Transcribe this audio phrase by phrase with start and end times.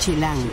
[0.00, 0.48] Chilango.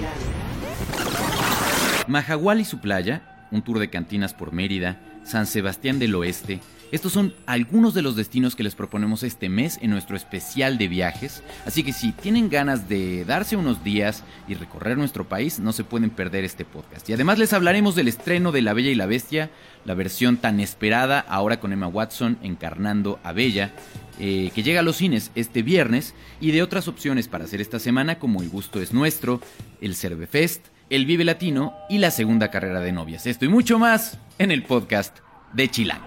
[2.08, 6.60] Majagual y su playa, un tour de cantinas por Mérida, San Sebastián del Oeste.
[6.92, 10.88] Estos son algunos de los destinos que les proponemos este mes en nuestro especial de
[10.88, 15.74] viajes, así que si tienen ganas de darse unos días y recorrer nuestro país, no
[15.74, 17.10] se pueden perder este podcast.
[17.10, 19.50] Y además les hablaremos del estreno de La Bella y la Bestia,
[19.84, 23.74] la versión tan esperada ahora con Emma Watson encarnando a Bella,
[24.20, 27.80] eh, que llega a los cines este viernes, y de otras opciones para hacer esta
[27.80, 29.42] semana como El Gusto es Nuestro,
[29.82, 33.28] el Cervefest, el Vive Latino y la segunda carrera de novias.
[33.28, 35.18] Esto y mucho más en el podcast
[35.54, 36.06] de Chilango.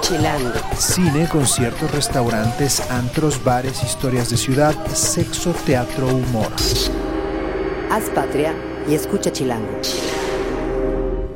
[0.00, 0.52] Chilango.
[0.76, 6.52] Cine, conciertos, restaurantes, antros, bares, historias de ciudad, sexo, teatro, humor.
[7.90, 8.54] Haz patria
[8.88, 9.80] y escucha Chilango.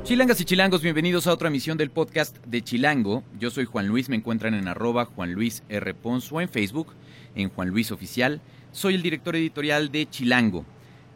[0.04, 3.22] Chilangas y chilangos, bienvenidos a otra emisión del podcast de Chilango.
[3.38, 5.94] Yo soy Juan Luis, me encuentran en arroba Juan Luis R.
[5.94, 6.94] Pons o en Facebook,
[7.34, 8.40] en Juan Luis Oficial.
[8.72, 10.64] Soy el director editorial de Chilango.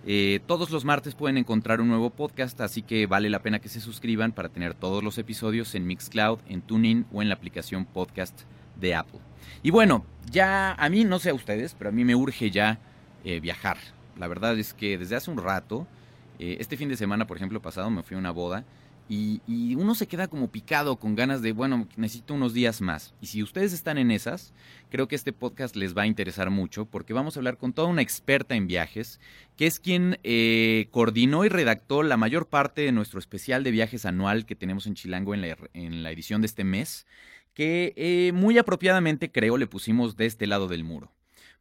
[0.04, 3.68] Eh, todos los martes pueden encontrar un nuevo podcast, así que vale la pena que
[3.68, 7.84] se suscriban para tener todos los episodios en Mixcloud, en TuneIn o en la aplicación
[7.84, 8.42] podcast
[8.80, 9.20] de Apple.
[9.62, 12.80] Y bueno, ya a mí, no sé a ustedes, pero a mí me urge ya
[13.24, 13.76] eh, viajar.
[14.18, 15.86] La verdad es que desde hace un rato,
[16.40, 18.64] eh, este fin de semana, por ejemplo, pasado, me fui a una boda
[19.14, 23.12] y, y, uno se queda como picado con ganas de, bueno, necesito unos días más.
[23.20, 24.54] Y si ustedes están en esas,
[24.88, 27.88] creo que este podcast les va a interesar mucho porque vamos a hablar con toda
[27.88, 29.20] una experta en viajes,
[29.54, 34.06] que es quien eh, coordinó y redactó la mayor parte de nuestro especial de viajes
[34.06, 37.06] anual que tenemos en Chilango en la, en la edición de este mes,
[37.52, 41.12] que eh, muy apropiadamente creo le pusimos de este lado del muro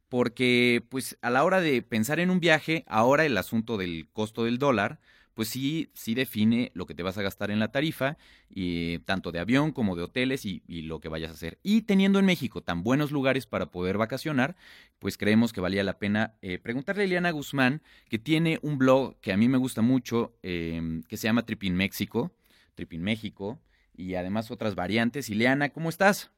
[0.08, 4.44] porque pues a la hora de pensar en un viaje, ahora el asunto del costo
[4.44, 5.00] del dólar,
[5.34, 8.18] pues sí, sí define lo que te vas a gastar en la tarifa,
[8.50, 11.60] y, tanto de avión como de hoteles y, y, lo que vayas a hacer.
[11.64, 14.56] Y teniendo en México tan buenos lugares para poder vacacionar,
[15.00, 19.20] pues creemos que valía la pena eh, preguntarle a Eliana Guzmán, que tiene un blog
[19.22, 22.32] que a mí me gusta mucho, eh, que se llama Tripin México,
[22.76, 23.60] Tripin México,
[23.96, 25.30] y además otras variantes.
[25.30, 26.32] Ileana, ¿cómo estás?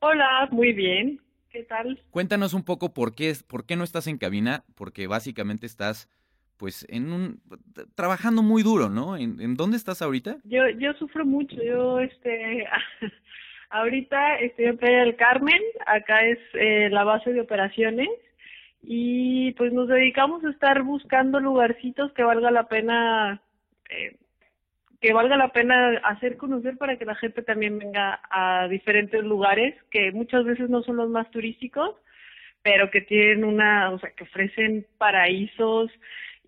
[0.00, 1.20] Hola, muy bien.
[1.50, 2.00] ¿Qué tal?
[2.10, 6.08] Cuéntanos un poco por qué, por qué no estás en cabina, porque básicamente estás
[6.60, 7.40] pues en un
[7.94, 9.16] trabajando muy duro, ¿no?
[9.16, 10.36] ¿En, dónde estás ahorita?
[10.44, 12.68] Yo yo sufro mucho, yo este
[13.70, 18.10] ahorita estoy en Playa del Carmen, acá es eh, la base de operaciones
[18.82, 23.40] y pues nos dedicamos a estar buscando lugarcitos que valga la pena
[23.88, 24.16] eh,
[25.00, 29.74] que valga la pena hacer conocer para que la gente también venga a diferentes lugares
[29.90, 31.96] que muchas veces no son los más turísticos,
[32.62, 35.90] pero que tienen una, o sea, que ofrecen paraísos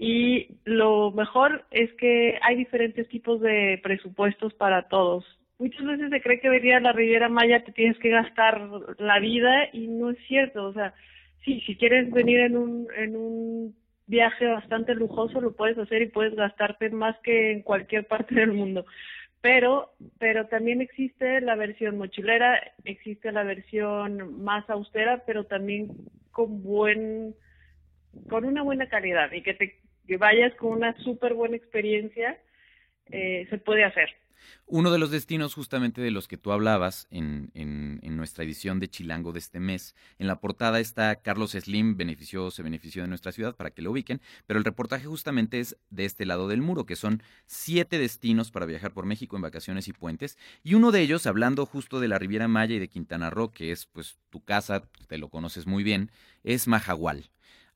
[0.05, 5.25] y lo mejor es que hay diferentes tipos de presupuestos para todos.
[5.61, 8.69] Muchas veces se cree que venir a la Riviera Maya te tienes que gastar
[8.99, 10.65] la vida y no es cierto.
[10.65, 10.93] O sea,
[11.45, 13.77] sí, si quieres venir en un, en un
[14.09, 18.55] viaje bastante lujoso lo puedes hacer y puedes gastarte más que en cualquier parte del
[18.55, 18.85] mundo.
[19.41, 25.91] Pero, pero también existe la versión mochilera, existe la versión más austera, pero también
[26.33, 27.37] con buen,
[28.29, 32.41] con una buena calidad y que te que vayas con una súper buena experiencia,
[33.07, 34.09] eh, se puede hacer.
[34.67, 38.81] Uno de los destinos justamente de los que tú hablabas en, en, en, nuestra edición
[38.81, 43.09] de Chilango de este mes, en la portada está Carlos Slim, benefició, se benefició de
[43.09, 46.63] nuestra ciudad para que lo ubiquen, pero el reportaje justamente es de este lado del
[46.63, 50.91] muro, que son siete destinos para viajar por México en vacaciones y puentes, y uno
[50.91, 54.19] de ellos, hablando justo de la Riviera Maya y de Quintana Roo, que es pues
[54.31, 56.11] tu casa, te lo conoces muy bien,
[56.43, 57.31] es Majagual.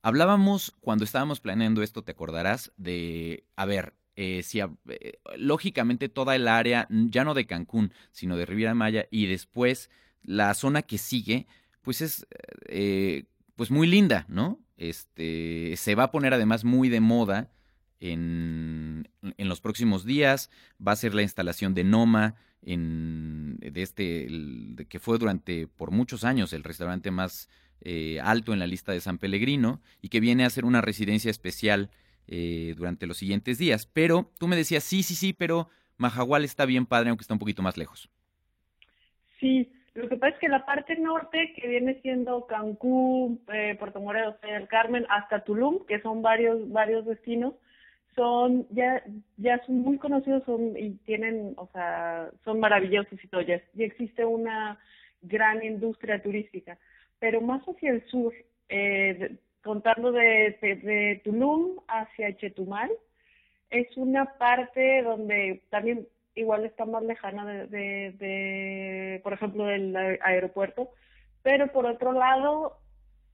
[0.06, 6.36] Hablábamos cuando estábamos planeando esto, te acordarás, de, a ver, eh, si eh, lógicamente toda
[6.36, 9.90] el área, ya no de Cancún, sino de Riviera Maya, y después
[10.22, 11.48] la zona que sigue,
[11.82, 12.24] pues es
[12.66, 13.24] eh,
[13.56, 14.60] pues muy linda, ¿no?
[14.76, 17.50] Este, se va a poner además muy de moda
[17.98, 20.50] en, en los próximos días,
[20.80, 25.90] va a ser la instalación de Noma, en, de este, el, que fue durante, por
[25.90, 27.48] muchos años, el restaurante más
[27.80, 31.30] eh, alto en la lista de San Pellegrino y que viene a ser una residencia
[31.30, 31.90] especial
[32.28, 33.86] eh, durante los siguientes días.
[33.86, 37.40] Pero tú me decías, sí, sí, sí, pero Majagual está bien padre, aunque está un
[37.40, 38.10] poquito más lejos.
[39.40, 44.00] Sí, lo que pasa es que la parte norte, que viene siendo Cancún, eh, Puerto
[44.00, 47.54] Morelos, el Carmen, hasta Tulum, que son varios, varios destinos,
[48.16, 49.04] son ya
[49.36, 54.24] ya son muy conocidos son y tienen o sea son maravillosos y todo ya existe
[54.24, 54.78] una
[55.22, 56.78] gran industria turística
[57.18, 58.32] pero más hacia el sur,
[58.68, 62.90] eh, contando de, de, Tulum hacia Chetumal,
[63.70, 69.96] es una parte donde también igual está más lejana de, de, de, por ejemplo, del
[70.22, 70.90] aeropuerto,
[71.42, 72.78] pero por otro lado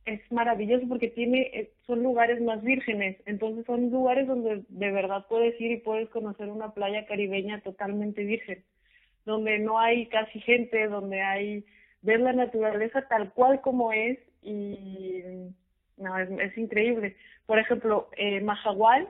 [0.04, 5.26] es maravilloso porque tiene eh, son lugares más vírgenes, entonces son lugares donde de verdad
[5.28, 8.64] puedes ir y puedes conocer una playa caribeña totalmente virgen,
[9.24, 11.64] donde no hay casi gente, donde hay
[12.02, 15.22] ver la naturaleza tal cual como es y
[15.96, 17.16] no es, increíble.
[17.46, 19.08] Por ejemplo, eh, Mahahual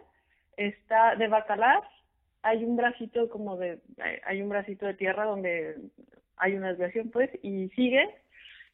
[0.56, 1.82] está de Bacalar,
[2.42, 3.80] hay un bracito como de
[4.26, 5.76] hay un bracito de tierra donde
[6.36, 8.08] hay una desviación pues y sigues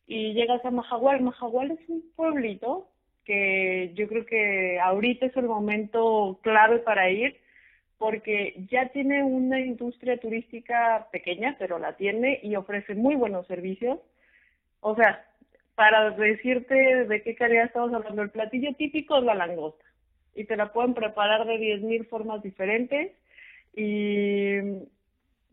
[0.06, 1.20] y llegas a Mahahual.
[1.20, 2.88] Mahahual es un pueblito
[3.24, 7.36] que yo creo que ahorita es el momento clave para ir
[7.98, 13.98] porque ya tiene una industria turística pequeña, pero la tiene y ofrece muy buenos servicios.
[14.80, 15.24] O sea,
[15.74, 19.84] para decirte de qué calidad estamos hablando, el platillo típico es la langosta
[20.34, 23.12] y te la pueden preparar de 10.000 formas diferentes
[23.74, 24.58] y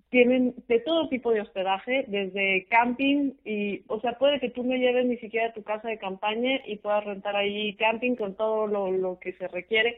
[0.09, 4.75] tienen de todo tipo de hospedaje, desde camping y, o sea, puede que tú no
[4.75, 8.91] lleves ni siquiera tu casa de campaña y puedas rentar ahí camping con todo lo,
[8.91, 9.97] lo que se requiere.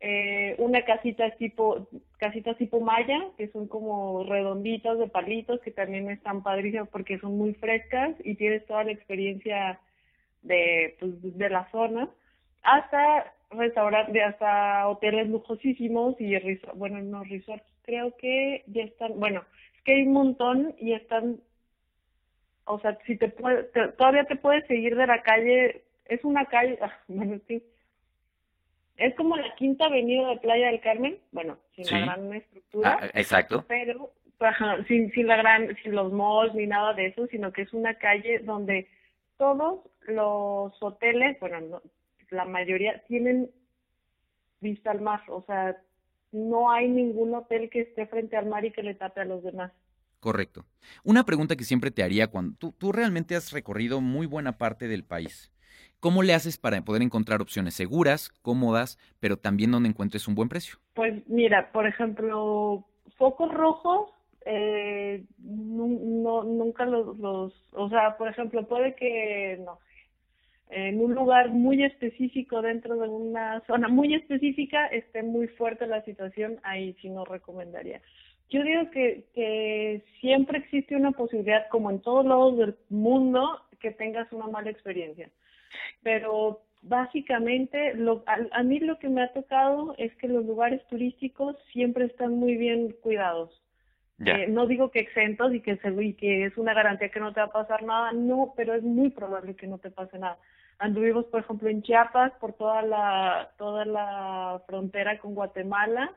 [0.00, 6.08] Eh, una casita tipo, casitas tipo maya, que son como redonditas de palitos, que también
[6.10, 9.80] están padrísimas porque son muy frescas y tienes toda la experiencia
[10.42, 12.08] de, pues, de la zona,
[12.62, 16.36] hasta restaurantes, hasta hoteles lujosísimos y,
[16.74, 19.42] bueno, no resorts creo que ya están, bueno,
[19.74, 21.40] es que hay un montón y están,
[22.66, 23.64] o sea, si te, puede,
[23.96, 27.62] todavía te puedes seguir de la calle, es una calle, ah, bueno, sí,
[28.98, 32.98] es como la quinta avenida de Playa del Carmen, bueno, sin la gran estructura.
[33.00, 33.64] Ah, exacto.
[33.68, 34.12] Pero,
[34.88, 37.94] sin, sin la gran, sin los malls ni nada de eso, sino que es una
[37.94, 38.88] calle donde
[39.36, 41.80] todos los hoteles, bueno,
[42.30, 43.50] la mayoría tienen
[44.60, 45.76] vista al mar, o sea,
[46.32, 49.44] no hay ningún hotel que esté frente al mar y que le tape a los
[49.44, 49.72] demás.
[50.18, 50.66] Correcto.
[51.04, 54.88] Una pregunta que siempre te haría cuando tú, tú realmente has recorrido muy buena parte
[54.88, 55.52] del país.
[56.00, 60.48] ¿Cómo le haces para poder encontrar opciones seguras, cómodas, pero también donde encuentres un buen
[60.48, 60.78] precio?
[60.94, 62.84] Pues mira, por ejemplo,
[63.16, 64.10] focos rojos,
[64.46, 69.80] eh, no, nunca los, los, o sea, por ejemplo, puede que, no,
[70.70, 76.04] en un lugar muy específico dentro de una zona muy específica esté muy fuerte la
[76.04, 78.00] situación, ahí sí no recomendaría.
[78.50, 83.90] Yo digo que, que siempre existe una posibilidad, como en todos lados del mundo, que
[83.90, 85.28] tengas una mala experiencia.
[86.02, 91.56] Pero básicamente, lo, a, mí lo que me ha tocado es que los lugares turísticos
[91.72, 93.50] siempre están muy bien cuidados.
[94.24, 97.32] Eh, no digo que exentos y que, se, y que es una garantía que no
[97.32, 100.38] te va a pasar nada, no, pero es muy probable que no te pase nada.
[100.80, 106.12] Anduvimos, por ejemplo, en Chiapas por toda la, toda la frontera con Guatemala,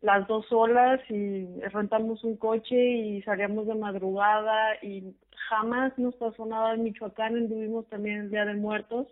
[0.00, 5.14] las dos olas y rentamos un coche y salíamos de madrugada y
[5.48, 9.08] jamás nos pasó nada en Michoacán, anduvimos también el Día de Muertos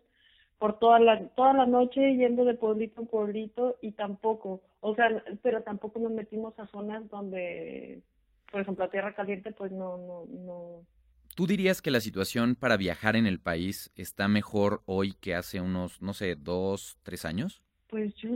[0.58, 5.08] por toda la toda la noche yendo de pueblito en pueblito y tampoco, o sea,
[5.42, 8.02] pero tampoco nos metimos a zonas donde,
[8.50, 10.86] por ejemplo, a Tierra Caliente, pues no no no
[11.34, 15.60] ¿Tú dirías que la situación para viajar en el país está mejor hoy que hace
[15.60, 17.62] unos, no sé, dos, tres años?
[17.88, 18.30] Pues yo,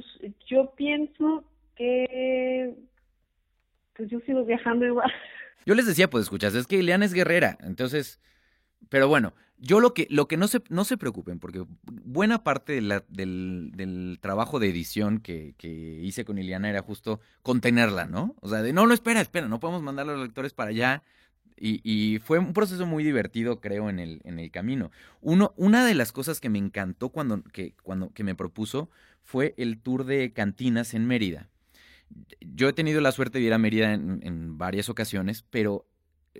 [0.46, 1.43] yo pienso
[1.81, 2.75] que
[3.97, 5.11] pues yo sigo viajando igual.
[5.67, 8.19] Yo les decía, pues escuchas, es que Ileana es guerrera, entonces,
[8.88, 12.72] pero bueno, yo lo que, lo que no se, no se preocupen, porque buena parte
[12.72, 18.06] de la, del, del, trabajo de edición que, que, hice con Ileana era justo contenerla,
[18.06, 18.34] ¿no?
[18.41, 21.03] O sea, de no, no, espera, espera, no podemos mandar a los lectores para allá,
[21.63, 24.91] y, fue un proceso muy divertido, creo, en el, en el camino.
[25.20, 28.89] Uno, una de las cosas que me encantó cuando que, cuando, que me propuso
[29.22, 31.51] fue el tour de cantinas en Mérida.
[32.40, 35.86] Yo he tenido la suerte de ir a Mérida en, varias ocasiones, pero,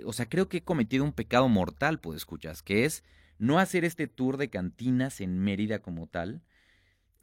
[0.05, 3.05] o sea, creo que he cometido un pecado mortal, pues escuchas, que es
[3.39, 6.43] no hacer este tour de cantinas en Mérida como tal.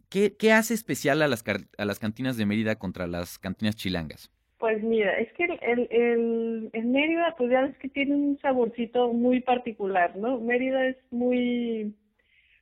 [0.09, 1.43] ¿Qué, qué hace especial a las,
[1.77, 4.31] a las cantinas de Mérida contra las cantinas chilangas?
[4.59, 9.13] Pues mira, es que el, el, el, Mérida, pues ya ves que tiene un saborcito
[9.13, 10.39] muy particular, ¿no?
[10.39, 11.93] Mérida es muy,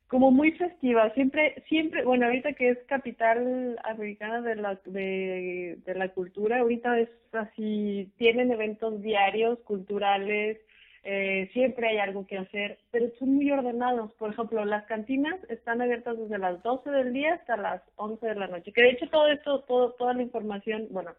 [0.07, 5.95] como muy festiva, siempre, siempre, bueno, ahorita que es capital americana de la, de, de
[5.95, 10.59] la cultura, ahorita es así, tienen eventos diarios, culturales,
[11.07, 14.11] eh, siempre hay algo que hacer, pero son muy ordenados.
[14.13, 18.35] Por ejemplo, las cantinas están abiertas desde las 12 del día hasta las 11 de
[18.35, 21.11] la noche, que de hecho todo esto, todo, toda la información, bueno,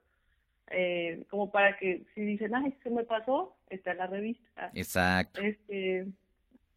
[0.71, 4.73] eh, como para que si dicen, ay, se me pasó, está en la revista.
[4.75, 5.40] Exacto.
[5.40, 6.07] Este,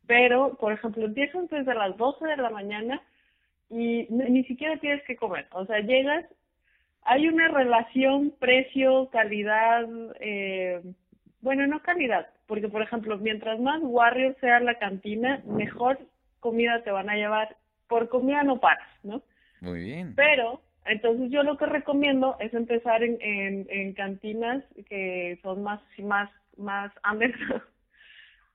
[0.10, 3.00] pero, por ejemplo, empiezan desde las 12 de la mañana
[3.70, 5.46] y ni siquiera tienes que comer.
[5.52, 6.26] O sea, llegas,
[7.04, 9.88] hay una relación precio-calidad,
[10.20, 10.82] eh,
[11.42, 16.00] bueno, no calidad, porque, por ejemplo, mientras más warrior sea la cantina, mejor
[16.40, 17.56] comida te van a llevar,
[17.88, 19.22] por comida no paras, ¿no?
[19.62, 20.16] Muy bien.
[20.16, 25.82] Pero, entonces yo lo que recomiendo es empezar en, en, en cantinas que son más,
[26.00, 27.62] más, más underground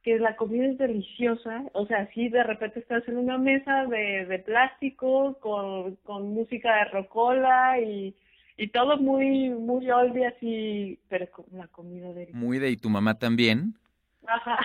[0.05, 4.27] que la comida es deliciosa, o sea, si de repente estás en una mesa de,
[4.27, 8.15] de plástico con, con música de rocola y,
[8.59, 12.39] y todo muy, muy oldie así, pero con la comida deliciosa.
[12.39, 13.77] Muy de y tu mamá también.
[14.27, 14.59] Ajá.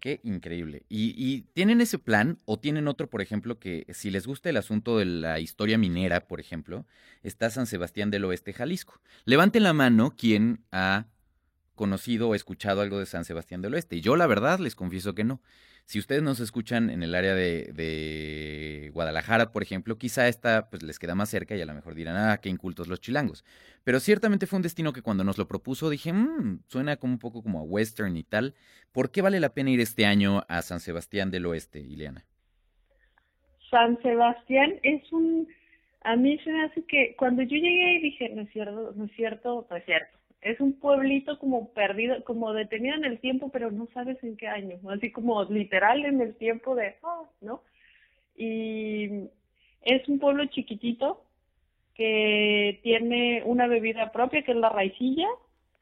[0.00, 0.84] Qué increíble.
[0.88, 4.56] ¿Y, ¿Y tienen ese plan o tienen otro, por ejemplo, que si les gusta el
[4.56, 6.84] asunto de la historia minera, por ejemplo,
[7.24, 9.00] está San Sebastián del Oeste, Jalisco?
[9.24, 11.06] Levanten la mano quien ha
[11.78, 13.96] conocido o escuchado algo de San Sebastián del Oeste.
[13.96, 15.40] Y yo la verdad les confieso que no.
[15.86, 20.82] Si ustedes nos escuchan en el área de, de, Guadalajara, por ejemplo, quizá esta pues
[20.82, 23.42] les queda más cerca y a lo mejor dirán, ah, qué incultos los chilangos.
[23.84, 27.18] Pero ciertamente fue un destino que cuando nos lo propuso dije, mmm, suena como un
[27.18, 28.54] poco como a western y tal.
[28.92, 32.26] ¿Por qué vale la pena ir este año a San Sebastián del Oeste, Ileana?
[33.70, 35.48] San Sebastián es un...
[36.02, 39.04] A mí se me hace que cuando yo llegué y dije, no es cierto, no
[39.04, 43.50] es cierto, no es cierto es un pueblito como perdido, como detenido en el tiempo,
[43.50, 47.62] pero no sabes en qué año, así como literal en el tiempo de, oh, ¿no?
[48.36, 49.28] Y
[49.82, 51.24] es un pueblo chiquitito
[51.94, 55.26] que tiene una bebida propia, que es la raicilla,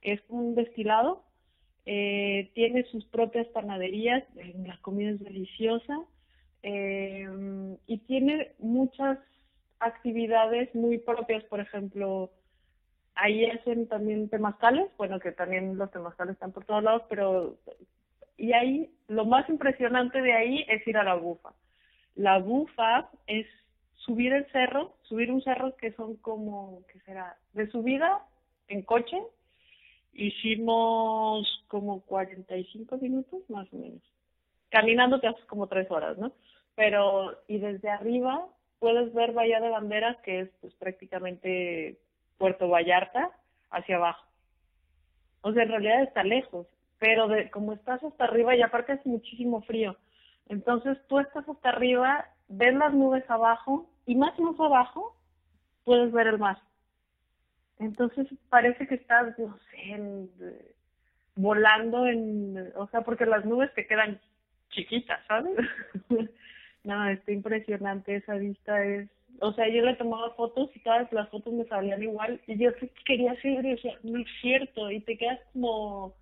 [0.00, 1.22] que es un destilado,
[1.84, 4.24] eh, tiene sus propias panaderías,
[4.64, 6.00] la comida es deliciosa,
[6.62, 7.28] eh,
[7.86, 9.18] y tiene muchas
[9.78, 12.30] actividades muy propias, por ejemplo,
[13.16, 17.56] ahí hacen también temazcales, bueno, que también los temazcales están por todos lados, pero
[18.36, 21.52] y ahí lo más impresionante de ahí es ir a la bufa.
[22.14, 23.46] La bufa es
[23.94, 27.36] subir el cerro, subir un cerro que son como, ¿qué será?
[27.54, 28.22] De subida
[28.68, 29.18] en coche,
[30.12, 34.02] hicimos como 45 minutos más o menos.
[34.68, 36.32] Caminando te haces como tres horas, ¿no?
[36.74, 38.46] Pero, y desde arriba
[38.78, 41.98] puedes ver Bahía de Banderas, que es pues prácticamente
[42.38, 43.30] Puerto Vallarta
[43.70, 44.24] hacia abajo.
[45.42, 46.66] O sea, en realidad está lejos,
[46.98, 49.96] pero de, como estás hasta arriba y aparte es muchísimo frío,
[50.48, 55.16] entonces tú estás hasta arriba, ves las nubes abajo y más más abajo
[55.84, 56.58] puedes ver el mar.
[57.78, 60.74] Entonces parece que estás, no sé,
[61.34, 64.20] volando en, o sea, porque las nubes te quedan
[64.70, 65.56] chiquitas, ¿sabes?
[66.84, 69.08] no, está impresionante esa vista, es
[69.40, 72.70] o sea, yo le tomaba fotos y todas las fotos me salían igual y yo
[73.04, 76.14] quería seguir y decía, no es cierto, y te quedas como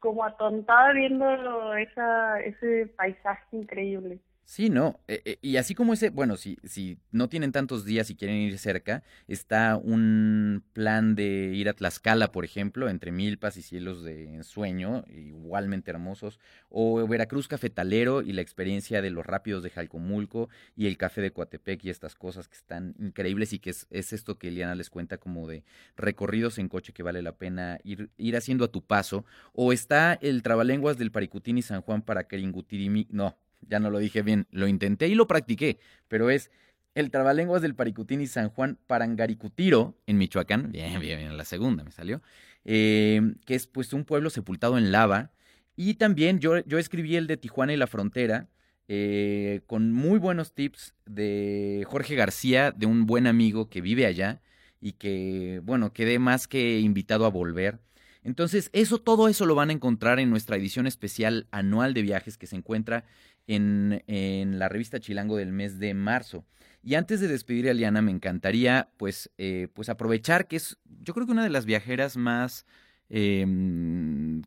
[0.00, 4.18] como atontada viendo esa, ese paisaje increíble.
[4.50, 4.98] Sí, no.
[5.06, 8.38] Eh, eh, y así como ese, bueno, si, si no tienen tantos días y quieren
[8.38, 14.02] ir cerca, está un plan de ir a Tlaxcala, por ejemplo, entre Milpas y Cielos
[14.02, 20.48] de Ensueño, igualmente hermosos, o Veracruz Cafetalero y la experiencia de los rápidos de Jalcomulco
[20.74, 24.12] y el café de Coatepec y estas cosas que están increíbles y que es, es
[24.12, 25.62] esto que Eliana les cuenta como de
[25.96, 30.14] recorridos en coche que vale la pena ir, ir haciendo a tu paso, o está
[30.14, 34.46] el Trabalenguas del Paricutín y San Juan para Keringutirimi, no, ya no lo dije bien,
[34.50, 36.50] lo intenté y lo practiqué, pero es
[36.94, 41.84] el trabalenguas del Paricutín y San Juan Parangaricutiro, en Michoacán, bien, bien, bien, la segunda
[41.84, 42.20] me salió,
[42.64, 45.32] eh, que es pues un pueblo sepultado en lava,
[45.76, 48.48] y también yo, yo escribí el de Tijuana y la Frontera,
[48.88, 54.42] eh, con muy buenos tips de Jorge García, de un buen amigo que vive allá,
[54.80, 57.78] y que, bueno, quedé más que invitado a volver.
[58.22, 62.36] Entonces, eso, todo eso lo van a encontrar en nuestra edición especial anual de viajes
[62.36, 63.04] que se encuentra
[63.50, 66.44] en, en, la revista Chilango del mes de marzo.
[66.82, 71.12] Y antes de despedir a Liana, me encantaría pues, eh, pues aprovechar que es, yo
[71.14, 72.64] creo que una de las viajeras más
[73.10, 73.44] eh,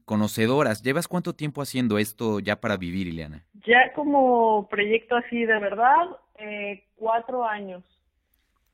[0.05, 0.81] conocedoras.
[0.81, 3.43] ¿Llevas cuánto tiempo haciendo esto ya para vivir, Ileana?
[3.67, 6.07] Ya como proyecto así de verdad,
[6.39, 7.83] eh, cuatro años.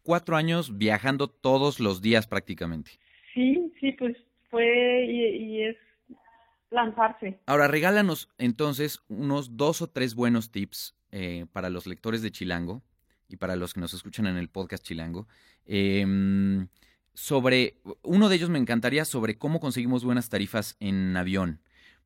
[0.04, 2.92] Cuatro años viajando todos los días prácticamente.
[3.34, 4.16] Sí, sí, pues
[4.52, 5.78] fue y, y es
[6.72, 7.40] lanzarse.
[7.46, 12.84] Ahora, regálanos entonces unos dos o tres buenos tips eh, para los lectores de Chilango
[13.28, 15.28] y para los que nos escuchan en el podcast Chilango.
[15.66, 16.06] Eh,
[17.14, 21.60] sobre, uno de ellos me encantaría sobre cómo conseguimos buenas tarifas en avión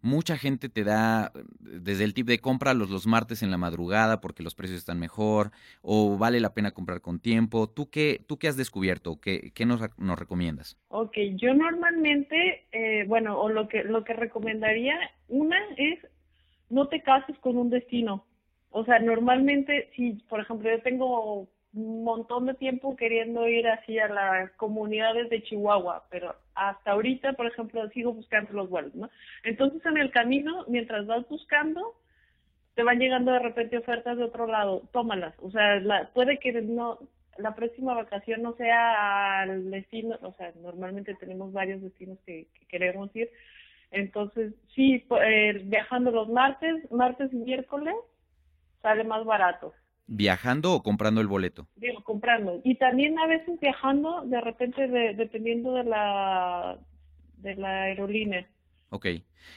[0.04, 4.22] mucha gente te da desde el tip de compra los, los martes en la madrugada
[4.22, 7.68] porque los precios están mejor o vale la pena comprar con tiempo.
[7.68, 9.20] ¿Tú qué, tú qué has descubierto?
[9.20, 10.78] ¿Qué, qué nos, nos recomiendas?
[10.90, 14.96] Ok, yo normalmente, eh, bueno, o lo que, lo que recomendaría,
[15.30, 16.00] una es
[16.70, 18.26] no te cases con un destino.
[18.72, 24.08] O sea, normalmente, si, por ejemplo, yo tengo montón de tiempo queriendo ir así a
[24.08, 29.10] las comunidades de Chihuahua, pero hasta ahorita, por ejemplo, sigo buscando los vuelos, ¿no?
[29.44, 31.96] Entonces, en el camino, mientras vas buscando,
[32.76, 35.34] te van llegando de repente ofertas de otro lado, tómalas.
[35.40, 37.00] O sea, la, puede que no
[37.38, 43.16] la próxima vacación no sea al destino, o sea, normalmente tenemos varios destinos que, queremos
[43.16, 43.30] ir.
[43.92, 47.96] Entonces, sí, eh, viajando los martes, martes y miércoles,
[48.82, 49.74] sale más barato.
[50.08, 51.68] ¿Viajando o comprando el boleto?
[51.76, 52.60] Digo, comprando.
[52.64, 56.78] Y también a veces viajando, de repente, dependiendo de la,
[57.38, 58.48] de la aerolínea.
[58.90, 59.08] Ok.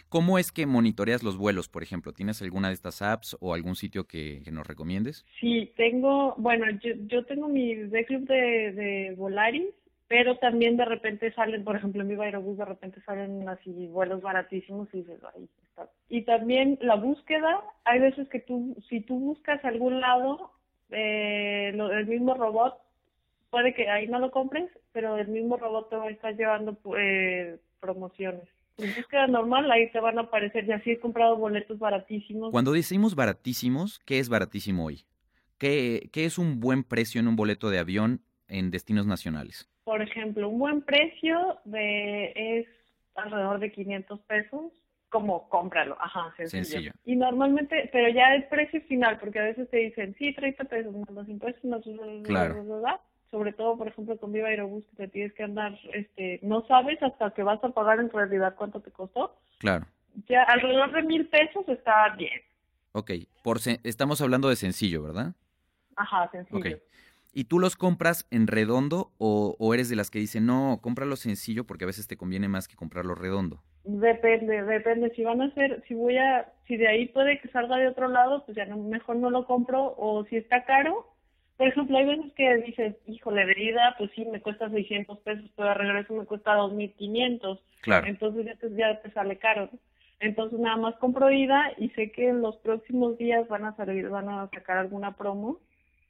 [0.09, 2.12] ¿Cómo es que monitoreas los vuelos, por ejemplo?
[2.12, 5.26] ¿Tienes alguna de estas apps o algún sitio que, nos recomiendes?
[5.41, 9.75] Sí, tengo, bueno, yo, yo tengo mi de club de, de Volaris,
[10.09, 14.23] pero también de repente salen, por ejemplo, en mi Aerobús de repente salen así vuelos
[14.23, 15.89] baratísimos y dices, ahí está.
[16.09, 20.53] Y también la búsqueda, hay veces que tú, si tú buscas algún lado,
[20.91, 22.75] eh, el mismo robot,
[23.51, 26.79] puede que ahí no lo compres, pero el mismo robot te va a estar llevando
[26.97, 28.49] eh, promociones.
[28.79, 30.67] En búsqueda normal, ahí te van a aparecer.
[30.67, 32.53] Ya sí he comprado boletos baratísimos.
[32.53, 35.05] Cuando decimos baratísimos, ¿qué es baratísimo hoy?
[35.59, 39.71] ¿Qué, ¿Qué es un buen precio en un boleto de avión en destinos nacionales?
[39.87, 42.66] Por ejemplo, un buen precio de es
[43.14, 44.73] alrededor de 500 pesos
[45.11, 46.90] como cómpralo, ajá, sencillo.
[47.05, 50.93] Y normalmente, pero ya el precio final, porque a veces te dicen, sí, 30 pesos
[50.93, 51.83] más los impuestos, más
[52.25, 52.66] claro
[53.31, 57.00] sobre todo, por ejemplo, con Viva Aerobús, que te tienes que andar, este, no sabes
[57.00, 59.37] hasta que vas a pagar en realidad cuánto te costó.
[59.59, 59.87] Claro.
[60.28, 62.40] Ya alrededor de mil pesos está bien.
[62.93, 63.12] Ok,
[63.45, 65.35] por estamos hablando de sencillo, ¿verdad?
[65.95, 66.59] Ajá, sencillo.
[66.59, 66.76] Okay.
[67.37, 71.16] ¿Y tú los compras en redondo o, o, eres de las que dicen, no, cómpralo
[71.16, 73.61] sencillo porque a veces te conviene más que comprarlo redondo?
[73.85, 75.12] Depende, depende.
[75.14, 78.09] Si van a hacer, si voy a, si de ahí puede que salga de otro
[78.09, 79.95] lado, pues ya no, mejor no lo compro.
[79.99, 81.12] O si está caro,
[81.59, 85.50] por ejemplo, hay veces que dices, híjole, de ida, pues sí, me cuesta 600 pesos,
[85.55, 87.61] pero de regreso me cuesta 2.500.
[87.83, 88.07] Claro.
[88.07, 89.69] Entonces ya te, ya te sale caro.
[90.21, 94.09] Entonces nada más compro ida y sé que en los próximos días van a salir,
[94.09, 95.61] van a sacar alguna promo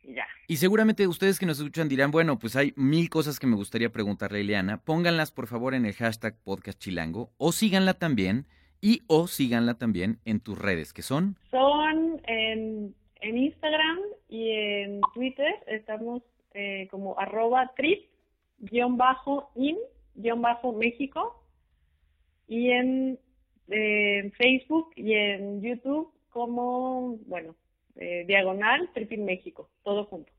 [0.06, 0.26] y ya.
[0.48, 3.90] Y seguramente ustedes que nos escuchan dirán, bueno, pues hay mil cosas que me gustaría
[3.90, 4.78] preguntarle a Ileana.
[4.78, 8.46] Pónganlas por favor en el hashtag podcast chilango o síganla también
[8.80, 11.36] y o síganla también en tus redes, que son...
[11.50, 16.22] Son en en Instagram y en Twitter estamos
[16.54, 18.08] eh, como arroba trip
[18.58, 19.76] guion bajo in
[20.14, 21.42] guion bajo México
[22.48, 23.18] y en,
[24.38, 27.56] Facebook y en YouTube como, bueno,
[27.96, 30.32] eh, diagonal Trip in México, todo junto.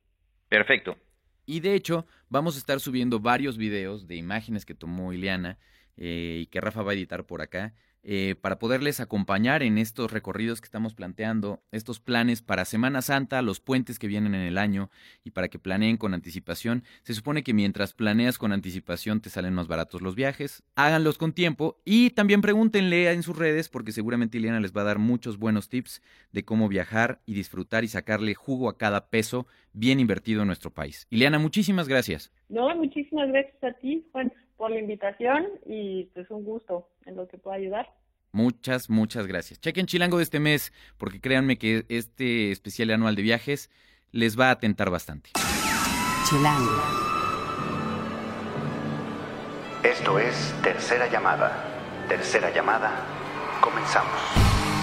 [0.49, 0.97] Perfecto.
[1.45, 5.57] Y de hecho, vamos a estar subiendo varios videos de imágenes que tomó Ileana
[5.95, 10.11] eh, y que Rafa va a editar por acá eh, para poderles acompañar en estos
[10.11, 14.57] recorridos que estamos planteando, estos planes para Semana Santa, los puentes que vienen en el
[14.57, 14.89] año
[15.23, 16.83] y para que planeen con anticipación.
[17.03, 20.63] Se supone que mientras planeas con anticipación te salen más baratos los viajes.
[20.75, 24.85] Háganlos con tiempo y también pregúntenle en sus redes porque seguramente Ileana les va a
[24.85, 29.47] dar muchos buenos tips de cómo viajar y disfrutar y sacarle jugo a cada peso
[29.73, 31.07] bien invertido en nuestro país.
[31.09, 32.31] Ileana, muchísimas gracias.
[32.49, 37.27] No, muchísimas gracias a ti, Juan por la invitación y pues un gusto en lo
[37.27, 37.93] que pueda ayudar.
[38.31, 39.59] Muchas, muchas gracias.
[39.61, 43.71] Chequen Chilango de este mes, porque créanme que este especial anual de viajes
[44.11, 45.31] les va a atentar bastante.
[46.29, 47.07] Chilango.
[49.83, 51.63] Esto es Tercera Llamada.
[52.07, 53.05] Tercera Llamada.
[53.61, 54.76] Comenzamos.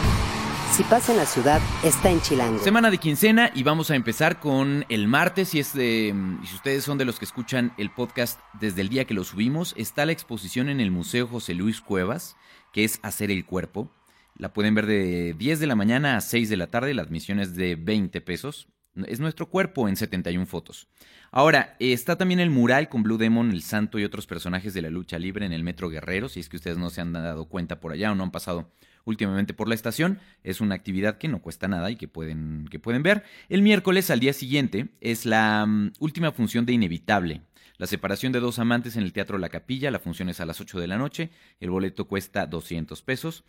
[0.75, 2.59] Si pasa en la ciudad, está en Chilango.
[2.59, 5.55] Semana de quincena y vamos a empezar con el martes.
[5.55, 6.13] Y, es de,
[6.45, 9.73] si ustedes son de los que escuchan el podcast desde el día que lo subimos,
[9.77, 12.37] está la exposición en el Museo José Luis Cuevas,
[12.73, 13.89] que es Hacer el Cuerpo.
[14.37, 16.93] La pueden ver de 10 de la mañana a 6 de la tarde.
[16.93, 18.67] La admisión es de 20 pesos.
[19.07, 20.89] Es nuestro cuerpo en 71 fotos.
[21.31, 24.91] Ahora, está también el mural con Blue Demon, el santo y otros personajes de la
[24.91, 26.29] lucha libre en el Metro Guerrero.
[26.29, 28.73] Si es que ustedes no se han dado cuenta por allá o no han pasado
[29.05, 30.19] últimamente por la estación.
[30.43, 33.25] Es una actividad que no cuesta nada y que pueden, que pueden ver.
[33.49, 37.43] El miércoles al día siguiente es la mm, última función de Inevitable.
[37.77, 40.61] La separación de dos amantes en el Teatro La Capilla, la función es a las
[40.61, 43.43] 8 de la noche, el boleto cuesta 200 pesos.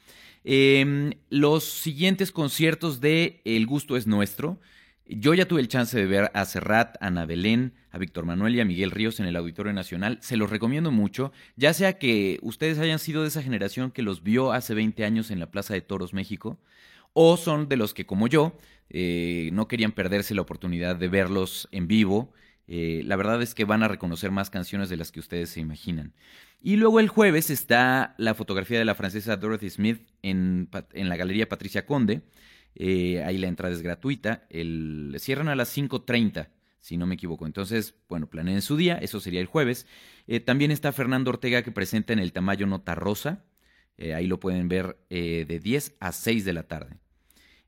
[0.44, 4.60] Em, los siguientes conciertos de El Gusto es Nuestro,
[5.08, 8.56] yo ya tuve el chance de ver a Serrat, a Ana Belén, a Víctor Manuel
[8.56, 10.18] y a Miguel Ríos en el Auditorio Nacional.
[10.22, 14.24] Se los recomiendo mucho, ya sea que ustedes hayan sido de esa generación que los
[14.24, 16.58] vio hace 20 años en la Plaza de Toros México,
[17.14, 18.58] o son de los que, como yo,
[18.90, 22.34] eh, no querían perderse la oportunidad de verlos en vivo.
[22.68, 25.60] Eh, la verdad es que van a reconocer más canciones de las que ustedes se
[25.60, 26.14] imaginan.
[26.62, 31.16] Y luego el jueves está la fotografía de la francesa Dorothy Smith en, en la
[31.16, 32.24] Galería Patricia Conde.
[32.76, 34.46] Eh, ahí la entrada es gratuita.
[34.50, 37.46] El, cierran a las 5.30, si no me equivoco.
[37.46, 39.88] Entonces, bueno, planeen su día, eso sería el jueves.
[40.28, 43.46] Eh, también está Fernando Ortega que presenta en el Tamayo Nota Rosa.
[43.98, 46.98] Eh, ahí lo pueden ver de 10 a 6 de la tarde.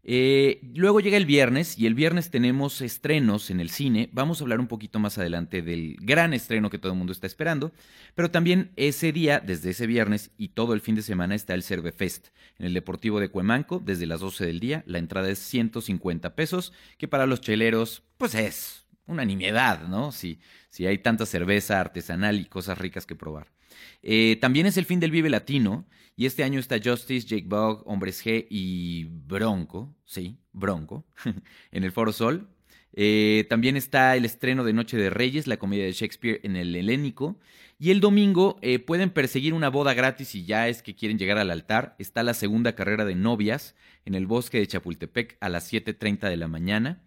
[0.10, 4.10] Eh, luego llega el viernes y el viernes tenemos estrenos en el cine.
[4.14, 7.28] Vamos a hablar un poquito más adelante del gran estreno que todo el mundo está
[7.28, 7.74] esperando.
[8.16, 11.62] Pero también ese día, desde ese viernes y todo el fin de semana, está el
[11.62, 14.82] Cervefest en el Deportivo de Cuemanco desde las 12 del día.
[14.88, 20.14] La entrada es 150 pesos, que para los cheleros, pues es una nimiedad, ¿no?
[20.14, 20.40] Si,
[20.70, 23.57] si hay tanta cerveza artesanal y cosas ricas que probar.
[24.04, 25.86] Eh, también es el fin del Vive Latino
[26.16, 31.06] y este año está Justice, Jake Bug, Hombres G y Bronco, sí, Bronco,
[31.72, 32.50] en el Foro Sol.
[32.94, 36.76] Eh, también está el estreno de Noche de Reyes, la comedia de Shakespeare en el
[36.76, 37.40] Helénico.
[37.80, 41.38] Y el domingo eh, pueden perseguir una boda gratis si ya es que quieren llegar
[41.38, 41.96] al altar.
[42.00, 46.38] Está la segunda carrera de novias en el bosque de Chapultepec a las 7.30 de
[46.38, 47.04] la mañana.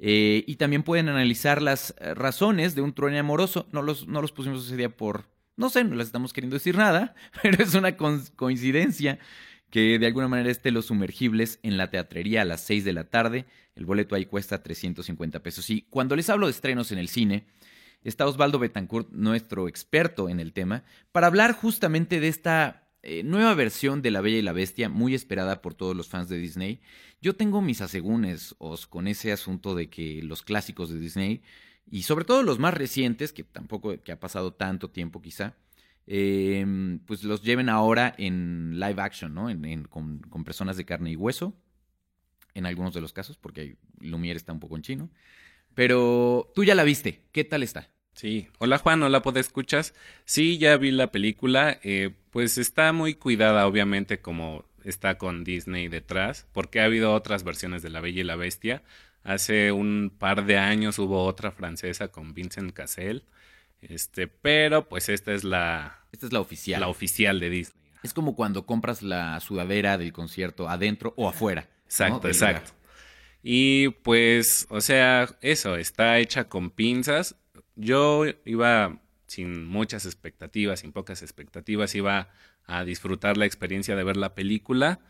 [0.00, 3.68] y también pueden analizar las razones de un trueno amoroso.
[3.70, 5.26] No los, no los pusimos ese día por,
[5.58, 9.18] no sé, no les estamos queriendo decir nada, pero es una coincidencia
[9.70, 13.04] que de alguna manera esté Los Sumergibles en la teatrería a las 6 de la
[13.04, 13.44] tarde.
[13.74, 15.68] El boleto ahí cuesta 350 pesos.
[15.68, 17.46] Y cuando les hablo de estrenos en el cine,
[18.02, 23.54] está Osvaldo Betancourt, nuestro experto en el tema, para hablar justamente de esta eh, nueva
[23.54, 26.80] versión de La Bella y la Bestia, muy esperada por todos los fans de Disney.
[27.20, 31.42] Yo tengo mis asegúnes os, con ese asunto de que los clásicos de Disney
[31.90, 35.56] y sobre todo los más recientes, que tampoco que ha pasado tanto tiempo quizá,
[36.06, 39.50] em, pues los lleven ahora en live action, ¿no?
[39.50, 41.54] En, con, personas de carne y hueso,
[42.54, 45.10] en algunos de los casos, porque Lumière está un poco en chino.
[45.74, 47.90] Pero tú ya la viste, ¿qué tal está?
[48.14, 49.94] Sí, hola Juan, hola ¿puedes escuchas?
[50.24, 55.88] Sí, ya vi la película, eh, pues está muy cuidada obviamente como está con Disney
[55.88, 58.82] detrás, porque ha habido otras versiones de La Bella y la Bestia,
[59.24, 63.24] Hace un par de años hubo otra francesa con Vincent Cassel.
[63.80, 66.04] Este, pero pues esta es la.
[66.12, 66.80] Esta es la oficial.
[66.80, 67.78] La oficial de Disney.
[68.02, 71.68] Es como cuando compras la sudadera del concierto adentro o afuera.
[71.84, 72.72] Exacto, exacto.
[73.42, 77.36] Y pues, o sea, eso, está hecha con pinzas.
[77.76, 82.30] Yo iba sin muchas expectativas, sin pocas expectativas, iba
[82.66, 85.00] a disfrutar la experiencia de ver la película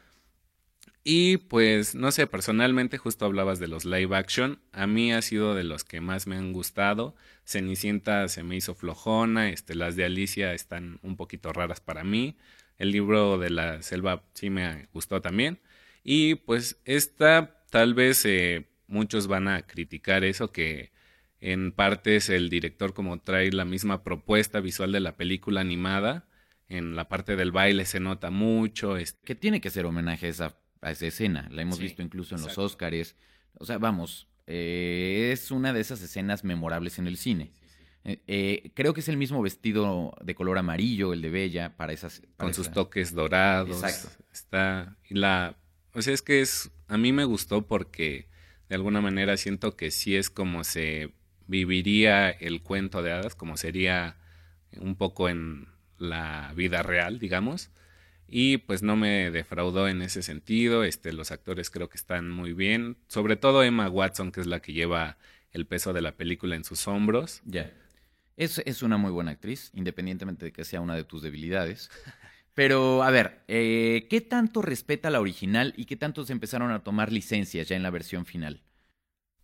[1.05, 4.61] y pues, no sé, personalmente justo hablabas de los live action.
[4.73, 7.15] A mí ha sido de los que más me han gustado.
[7.45, 12.37] Cenicienta se me hizo flojona, este, las de Alicia están un poquito raras para mí.
[12.79, 15.61] El libro de la selva sí me gustó también.
[16.05, 20.93] Y pues esta tal vez eh, muchos van a criticar eso que
[21.41, 26.27] en partes el director como trae la misma propuesta visual de la película animada.
[26.69, 28.97] En la parte del baile se nota mucho.
[29.25, 31.49] Que tiene que ser homenaje a esa a esa escena.
[31.51, 33.15] La hemos visto incluso en los Oscars.
[33.55, 37.53] O sea, vamos, eh, es una de esas escenas memorables en el cine.
[38.05, 41.93] Eh, eh, creo que es el mismo vestido de color amarillo, el de Bella, para
[41.93, 42.23] esas.
[42.37, 43.83] Con sus toques dorados.
[43.83, 44.25] Exacto.
[44.33, 44.97] Está.
[45.09, 45.57] Y la.
[45.95, 46.71] O sea, es que es.
[46.87, 48.29] A mí me gustó porque
[48.69, 51.13] de alguna manera siento que sí es como se
[51.47, 54.17] viviría el cuento de hadas, como sería
[54.79, 57.71] un poco en la vida real, digamos
[58.29, 60.85] y pues no me defraudó en ese sentido.
[60.85, 64.61] Este, los actores creo que están muy bien, sobre todo Emma Watson, que es la
[64.61, 65.17] que lleva
[65.53, 67.41] el peso de la película en sus hombros.
[67.47, 67.73] Ya.
[68.37, 71.91] Es, es una muy buena actriz, independientemente de que sea una de tus debilidades.
[72.55, 76.83] Pero, a ver, eh, ¿qué tanto respeta la original y qué tanto se empezaron a
[76.83, 78.63] tomar licencias ya en la versión final?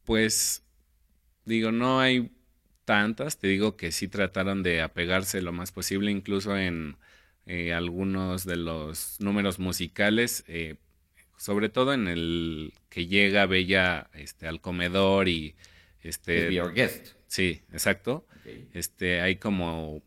[0.05, 0.65] Pues,
[1.45, 2.33] digo, no hay
[2.85, 3.39] tantas.
[3.39, 6.97] Te digo que sí trataron de apegarse lo más posible, incluso en
[7.47, 10.77] eh, algunos de los números musicales, eh,
[11.37, 15.55] sobre todo en el que llega Bella este, al comedor y
[16.01, 17.15] este Be Guest.
[17.27, 18.27] Sí, exacto.
[18.73, 20.03] Este hay como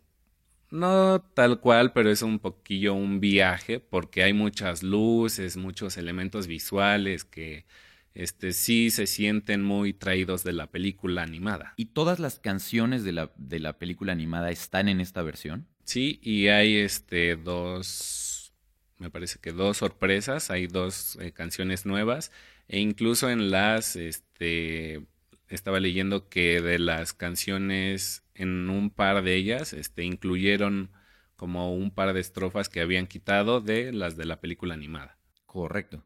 [0.69, 6.47] no tal cual, pero es un poquillo un viaje porque hay muchas luces, muchos elementos
[6.47, 7.65] visuales que
[8.13, 11.73] este sí se sienten muy traídos de la película animada.
[11.78, 15.67] ¿Y todas las canciones de la, de la película animada están en esta versión?
[15.88, 18.54] Sí, y hay este dos,
[18.97, 22.30] me parece que dos sorpresas, hay dos eh, canciones nuevas
[22.67, 25.06] e incluso en las, este,
[25.47, 30.91] estaba leyendo que de las canciones, en un par de ellas, este, incluyeron
[31.38, 35.17] como un par de estrofas que habían quitado de las de la película animada.
[35.45, 36.04] Correcto.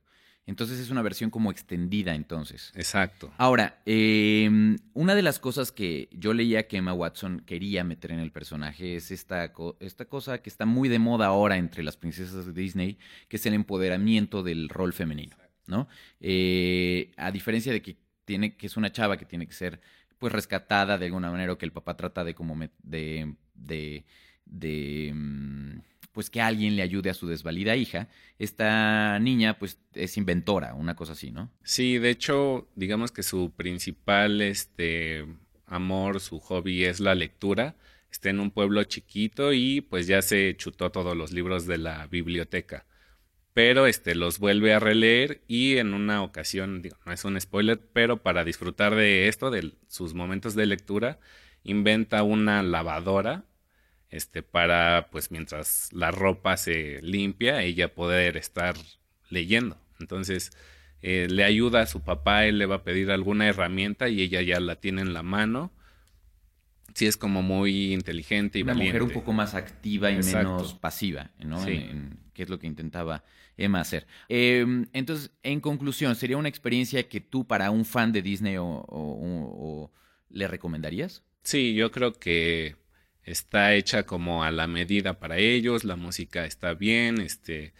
[0.51, 2.73] Entonces es una versión como extendida entonces.
[2.75, 3.31] Exacto.
[3.37, 8.19] Ahora, em, una de las cosas que yo leía que Emma Watson quería meter en
[8.19, 12.45] el personaje es esta, esta cosa que está muy de moda ahora entre las princesas
[12.45, 12.97] de Disney,
[13.29, 15.37] que es el empoderamiento del rol femenino,
[15.67, 15.87] ¿no?
[16.19, 19.79] Eh, a diferencia de que, tiene, que es una chava que tiene que ser
[20.19, 24.05] pues rescatada de alguna manera o que el papá trata de como de, de,
[24.45, 25.79] de mm,
[26.11, 28.07] pues que alguien le ayude a su desvalida hija.
[28.39, 31.51] Esta niña pues es inventora, una cosa así, ¿no?
[31.63, 35.25] Sí, de hecho, digamos que su principal este
[35.65, 37.75] amor, su hobby es la lectura.
[38.11, 42.07] Está en un pueblo chiquito y pues ya se chutó todos los libros de la
[42.07, 42.85] biblioteca.
[43.53, 47.79] Pero este los vuelve a releer y en una ocasión, digo, no es un spoiler,
[47.93, 51.19] pero para disfrutar de esto, de sus momentos de lectura,
[51.63, 53.45] inventa una lavadora
[54.11, 58.75] este para pues mientras la ropa se limpia ella poder estar
[59.29, 60.51] leyendo entonces
[61.01, 64.41] eh, le ayuda a su papá él le va a pedir alguna herramienta y ella
[64.41, 65.71] ya la tiene en la mano
[66.93, 70.37] sí es como muy inteligente y Una valiente mujer un poco más activa y Exacto.
[70.57, 71.63] menos pasiva, ¿no?
[71.63, 71.71] Sí.
[71.71, 73.23] En, en qué es lo que intentaba
[73.57, 74.07] Emma hacer.
[74.29, 78.65] Eh, entonces, en conclusión, ¿sería una experiencia que tú para un fan de Disney o,
[78.65, 79.91] o- o- o
[80.29, 81.23] le recomendarías?
[81.43, 82.75] Sí, yo creo que
[83.23, 87.73] está hecha como a la medida para ellos, la música está bien, este,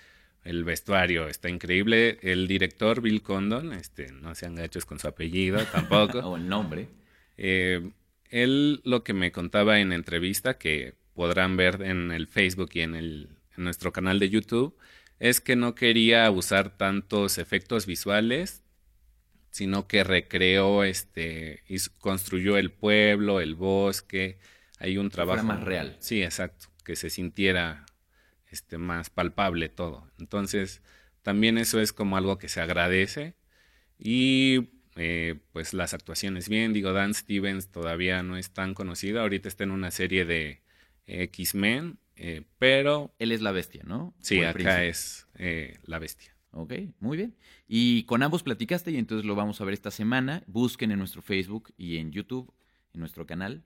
[0.43, 5.63] el vestuario está increíble, el director Bill Condon, este, no sean gachos con su apellido
[5.71, 6.19] tampoco.
[6.19, 6.88] o el nombre.
[7.38, 7.91] Eh,
[8.30, 12.95] él lo que me contaba en entrevista, que podrán ver en el Facebook y en,
[12.95, 14.75] el, en nuestro canal de YouTube,
[15.19, 18.63] es que no quería usar tantos efectos visuales,
[19.51, 24.39] sino que recreó, este, y construyó el pueblo, el bosque,
[24.82, 25.96] hay un fuera trabajo más real.
[26.00, 27.86] Sí, exacto, que se sintiera
[28.50, 30.10] este, más palpable todo.
[30.20, 30.82] Entonces,
[31.22, 33.36] también eso es como algo que se agradece.
[34.00, 39.48] Y eh, pues las actuaciones bien, digo, Dan Stevens todavía no es tan conocido, ahorita
[39.48, 40.63] está en una serie de
[41.06, 44.13] X-Men, eh, pero Él es la bestia, ¿no?
[44.20, 44.89] sí, acá príncipe.
[44.89, 46.36] es eh, la bestia.
[46.54, 47.38] Ok, muy bien.
[47.67, 50.44] Y con ambos platicaste y entonces lo vamos a ver esta semana.
[50.48, 52.54] Busquen en nuestro Facebook y en YouTube,
[52.94, 53.63] en nuestro canal.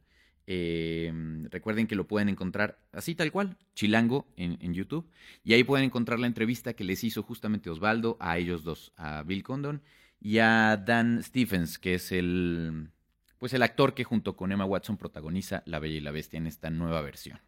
[0.48, 1.12] Eh,
[1.50, 5.10] recuerden que lo pueden encontrar así tal cual, Chilango en, en YouTube.
[5.44, 9.24] Y ahí pueden encontrar la entrevista que les hizo justamente Osvaldo a ellos dos, a
[9.24, 9.82] Bill Condon
[10.20, 12.90] y a Dan Stephens, que es el,
[13.38, 16.48] pues el actor que junto con Emma Watson protagoniza La Bella y la Bestia en
[16.48, 17.40] esta nueva versión.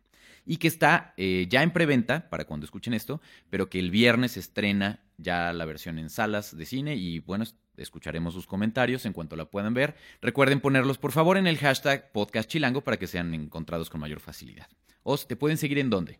[0.50, 4.38] Y que está eh, ya en preventa para cuando escuchen esto, pero que el viernes
[4.38, 9.12] estrena ya la versión en salas de cine y bueno, es- escucharemos sus comentarios en
[9.14, 9.96] cuanto la puedan ver.
[10.22, 14.22] Recuerden ponerlos por favor en el hashtag podcast chilango para que sean encontrados con mayor
[14.22, 14.68] facilidad.
[15.04, 16.20] Os, ¿te pueden seguir en dónde?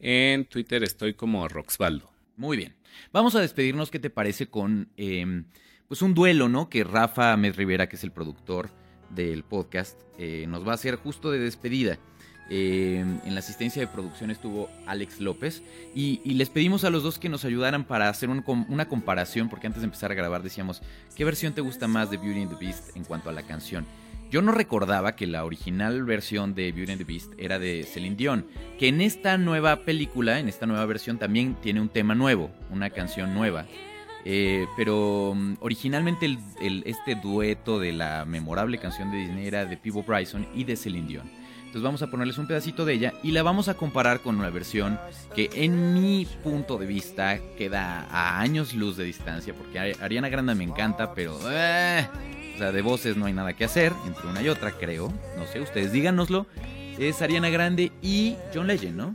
[0.00, 2.10] En Twitter estoy como Roxvaldo.
[2.36, 2.74] Muy bien.
[3.12, 5.44] Vamos a despedirnos, ¿qué te parece con eh,
[5.86, 6.68] pues un duelo, ¿no?
[6.68, 8.70] Que Rafa Med Rivera, que es el productor
[9.10, 11.98] del podcast, eh, nos va a hacer justo de despedida.
[12.52, 15.62] Eh, en la asistencia de producción estuvo Alex López
[15.94, 19.82] y, les pedimos a los dos que nos ayudaran para hacer una comparación, porque antes
[19.82, 20.82] de empezar a grabar decíamos,
[21.14, 23.86] ¿qué versión te gusta más de Beauty and the Beast en cuanto a la canción?
[24.32, 28.16] Yo no recordaba que la original versión de Beauty and the Beast era de Celine
[28.16, 28.46] Dion,
[28.78, 32.90] que en esta nueva película, en esta nueva versión también tiene un tema nuevo, una
[32.90, 33.66] canción nueva.
[34.24, 36.26] Eh, pero mm, originalmente
[36.60, 40.76] el- este dueto de la memorable canción de Disney era de Peebo Bryson y de
[40.76, 41.39] Celine Dion.
[41.70, 44.50] Entonces vamos a ponerles un pedacito de ella y la vamos a comparar con una
[44.50, 44.98] versión
[45.36, 50.28] que en mi punto de vista queda a años luz de distancia, porque Ari- Ariana
[50.28, 51.38] Grande me encanta, pero...
[51.48, 52.08] eh,
[52.56, 55.12] o sea, de voces no hay nada que hacer entre una y otra, creo.
[55.38, 56.46] No sé, ustedes díganoslo.
[56.98, 59.14] Es Ariana Grande y John Legend, ¿no?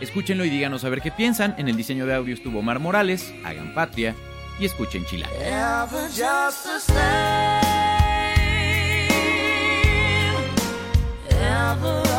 [0.00, 1.54] Escúchenlo y díganos a ver qué piensan.
[1.56, 4.16] En el diseño de audio estuvo Omar Morales, hagan patria
[4.58, 5.36] y escuchen Chilango.
[11.70, 12.09] lover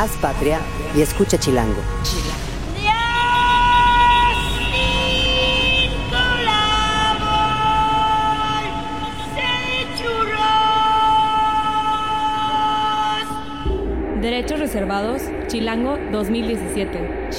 [0.00, 0.58] Haz patria
[0.96, 1.82] y escucha Chilango.
[14.22, 17.29] Derechos reservados, Chilango 2017.